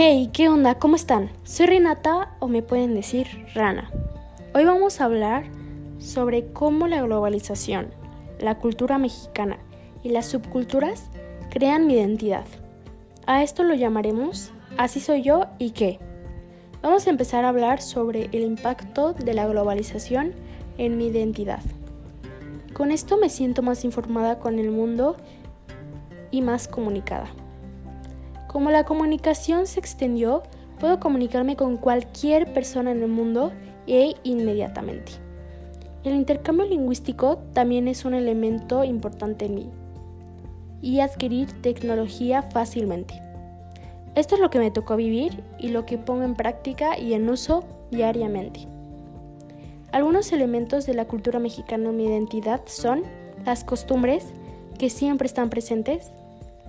Hey, 0.00 0.30
¿qué 0.32 0.48
onda? 0.48 0.76
¿Cómo 0.76 0.94
están? 0.94 1.28
Soy 1.42 1.66
Renata 1.66 2.36
o 2.38 2.46
me 2.46 2.62
pueden 2.62 2.94
decir 2.94 3.26
Rana. 3.52 3.90
Hoy 4.54 4.64
vamos 4.64 5.00
a 5.00 5.06
hablar 5.06 5.46
sobre 5.98 6.52
cómo 6.52 6.86
la 6.86 7.02
globalización, 7.02 7.88
la 8.38 8.58
cultura 8.60 8.98
mexicana 8.98 9.58
y 10.04 10.10
las 10.10 10.26
subculturas 10.26 11.10
crean 11.50 11.88
mi 11.88 11.94
identidad. 11.94 12.44
A 13.26 13.42
esto 13.42 13.64
lo 13.64 13.74
llamaremos 13.74 14.52
Así 14.76 15.00
soy 15.00 15.22
yo 15.22 15.46
y 15.58 15.72
qué. 15.72 15.98
Vamos 16.80 17.08
a 17.08 17.10
empezar 17.10 17.44
a 17.44 17.48
hablar 17.48 17.82
sobre 17.82 18.26
el 18.26 18.42
impacto 18.42 19.14
de 19.14 19.34
la 19.34 19.48
globalización 19.48 20.32
en 20.76 20.96
mi 20.96 21.08
identidad. 21.08 21.62
Con 22.72 22.92
esto 22.92 23.16
me 23.16 23.30
siento 23.30 23.62
más 23.62 23.84
informada 23.84 24.38
con 24.38 24.60
el 24.60 24.70
mundo 24.70 25.16
y 26.30 26.40
más 26.40 26.68
comunicada. 26.68 27.26
Como 28.48 28.70
la 28.70 28.84
comunicación 28.84 29.66
se 29.66 29.78
extendió, 29.78 30.42
puedo 30.80 30.98
comunicarme 30.98 31.54
con 31.54 31.76
cualquier 31.76 32.52
persona 32.52 32.90
en 32.90 33.02
el 33.02 33.08
mundo 33.08 33.52
e 33.86 34.16
inmediatamente. 34.24 35.12
El 36.02 36.14
intercambio 36.14 36.64
lingüístico 36.64 37.38
también 37.52 37.88
es 37.88 38.04
un 38.04 38.14
elemento 38.14 38.84
importante 38.84 39.44
en 39.44 39.54
mí 39.54 39.70
y 40.80 41.00
adquirir 41.00 41.52
tecnología 41.60 42.42
fácilmente. 42.42 43.20
Esto 44.14 44.36
es 44.36 44.40
lo 44.40 44.48
que 44.48 44.58
me 44.58 44.70
tocó 44.70 44.96
vivir 44.96 45.44
y 45.58 45.68
lo 45.68 45.84
que 45.84 45.98
pongo 45.98 46.22
en 46.22 46.34
práctica 46.34 46.98
y 46.98 47.12
en 47.12 47.28
uso 47.28 47.64
diariamente. 47.90 48.66
Algunos 49.92 50.32
elementos 50.32 50.86
de 50.86 50.94
la 50.94 51.06
cultura 51.06 51.38
mexicana 51.38 51.90
en 51.90 51.96
mi 51.96 52.06
identidad 52.06 52.62
son 52.66 53.02
las 53.44 53.64
costumbres, 53.64 54.26
que 54.78 54.90
siempre 54.90 55.26
están 55.26 55.50
presentes, 55.50 56.12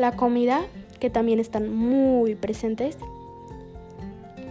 la 0.00 0.16
comida, 0.16 0.62
que 0.98 1.10
también 1.10 1.38
están 1.38 1.74
muy 1.74 2.34
presentes. 2.34 2.98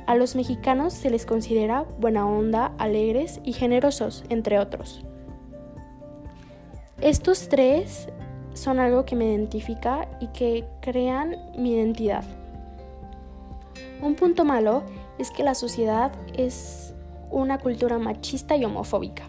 A 0.06 0.16
los 0.16 0.36
mexicanos 0.36 0.94
se 0.94 1.10
les 1.10 1.26
considera 1.26 1.86
buena 2.00 2.28
onda, 2.28 2.74
alegres 2.78 3.42
y 3.44 3.54
generosos, 3.54 4.24
entre 4.30 4.60
otros. 4.60 5.04
Estos 7.02 7.48
tres 7.50 8.10
son 8.54 8.80
algo 8.80 9.06
que 9.06 9.16
me 9.16 9.26
identifica 9.26 10.08
y 10.20 10.28
que 10.28 10.66
crean 10.82 11.36
mi 11.58 11.74
identidad. 11.74 12.24
Un 14.02 14.16
punto 14.16 14.46
malo 14.46 14.84
es 15.18 15.32
que 15.32 15.44
la 15.44 15.56
sociedad 15.56 16.12
es 16.36 16.94
una 17.30 17.60
cultura 17.60 18.00
machista 18.00 18.56
y 18.56 18.66
homofóbica. 18.66 19.24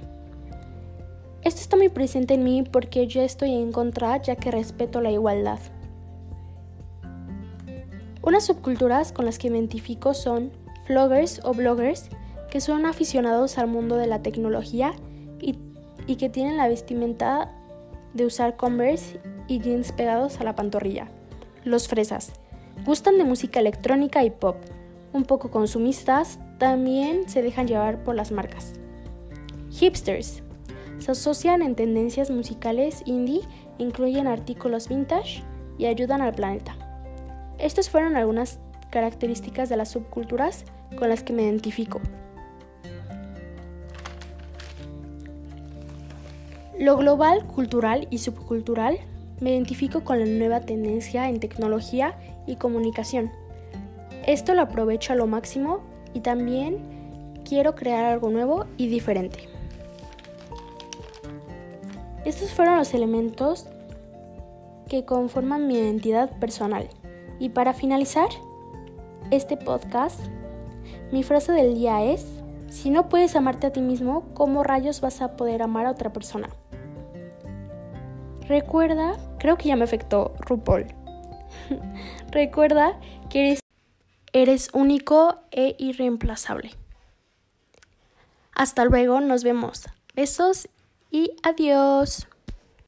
Esto 1.42 1.60
está 1.60 1.76
muy 1.76 1.88
presente 1.88 2.34
en 2.34 2.44
mí 2.44 2.62
porque 2.62 3.06
yo 3.06 3.22
estoy 3.22 3.54
en 3.54 3.72
contra 3.72 4.16
ya 4.18 4.36
que 4.36 4.50
respeto 4.50 5.00
la 5.00 5.10
igualdad. 5.10 5.58
Unas 8.22 8.44
subculturas 8.44 9.12
con 9.12 9.24
las 9.24 9.38
que 9.38 9.50
me 9.50 9.58
identifico 9.58 10.12
son 10.12 10.50
vloggers 10.88 11.40
o 11.44 11.54
bloggers, 11.54 12.10
que 12.50 12.60
son 12.60 12.84
aficionados 12.84 13.56
al 13.56 13.68
mundo 13.68 13.96
de 13.96 14.06
la 14.06 14.22
tecnología 14.22 14.92
y, 15.40 15.56
y 16.06 16.16
que 16.16 16.28
tienen 16.28 16.56
la 16.56 16.68
vestimenta 16.68 17.50
de 18.12 18.26
usar 18.26 18.56
Converse 18.56 19.20
y 19.48 19.60
jeans 19.60 19.92
pegados 19.92 20.40
a 20.40 20.44
la 20.44 20.54
pantorrilla. 20.54 21.08
Los 21.64 21.88
fresas. 21.88 22.32
Gustan 22.84 23.18
de 23.18 23.24
música 23.24 23.60
electrónica 23.60 24.24
y 24.24 24.30
pop. 24.30 24.56
Un 25.12 25.24
poco 25.24 25.50
consumistas, 25.50 26.38
también 26.58 27.28
se 27.28 27.42
dejan 27.42 27.66
llevar 27.66 28.04
por 28.04 28.14
las 28.14 28.32
marcas. 28.32 28.74
Hipsters. 29.70 30.42
Se 30.98 31.12
asocian 31.12 31.62
en 31.62 31.74
tendencias 31.74 32.30
musicales 32.30 33.02
indie, 33.06 33.40
incluyen 33.78 34.26
artículos 34.26 34.88
vintage 34.88 35.42
y 35.78 35.86
ayudan 35.86 36.20
al 36.20 36.34
planeta. 36.34 36.89
Estas 37.60 37.90
fueron 37.90 38.16
algunas 38.16 38.58
características 38.90 39.68
de 39.68 39.76
las 39.76 39.90
subculturas 39.90 40.64
con 40.98 41.08
las 41.08 41.22
que 41.22 41.32
me 41.32 41.42
identifico. 41.42 42.00
Lo 46.78 46.96
global, 46.96 47.46
cultural 47.46 48.08
y 48.10 48.18
subcultural 48.18 48.98
me 49.40 49.50
identifico 49.50 50.02
con 50.02 50.18
la 50.18 50.24
nueva 50.24 50.60
tendencia 50.60 51.28
en 51.28 51.38
tecnología 51.38 52.18
y 52.46 52.56
comunicación. 52.56 53.30
Esto 54.26 54.54
lo 54.54 54.62
aprovecho 54.62 55.12
a 55.12 55.16
lo 55.16 55.26
máximo 55.26 55.80
y 56.14 56.20
también 56.20 56.78
quiero 57.44 57.74
crear 57.74 58.06
algo 58.06 58.30
nuevo 58.30 58.64
y 58.78 58.88
diferente. 58.88 59.48
Estos 62.24 62.50
fueron 62.52 62.76
los 62.76 62.94
elementos 62.94 63.66
que 64.88 65.04
conforman 65.04 65.66
mi 65.66 65.76
identidad 65.76 66.30
personal. 66.38 66.88
Y 67.40 67.48
para 67.48 67.72
finalizar 67.72 68.28
este 69.30 69.56
podcast, 69.56 70.20
mi 71.10 71.22
frase 71.22 71.52
del 71.52 71.74
día 71.74 72.04
es, 72.04 72.26
si 72.68 72.90
no 72.90 73.08
puedes 73.08 73.34
amarte 73.34 73.66
a 73.66 73.72
ti 73.72 73.80
mismo, 73.80 74.28
¿cómo 74.34 74.62
rayos 74.62 75.00
vas 75.00 75.22
a 75.22 75.36
poder 75.36 75.62
amar 75.62 75.86
a 75.86 75.90
otra 75.90 76.12
persona? 76.12 76.50
Recuerda, 78.46 79.16
creo 79.38 79.56
que 79.56 79.68
ya 79.68 79.76
me 79.76 79.84
afectó 79.84 80.34
RuPaul. 80.40 80.86
Recuerda 82.30 83.00
que 83.30 83.46
eres, 83.46 83.60
eres 84.34 84.68
único 84.74 85.36
e 85.50 85.76
irreemplazable. 85.78 86.72
Hasta 88.52 88.84
luego, 88.84 89.22
nos 89.22 89.44
vemos. 89.44 89.88
Besos 90.14 90.68
y 91.10 91.30
adiós. 91.42 92.28